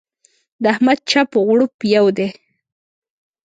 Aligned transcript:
د 0.61 0.63
احمد 0.73 0.99
چپ 1.11 1.29
و 1.35 1.39
غړوپ 1.47 1.75
يو 1.95 2.05
دی. 2.17 2.27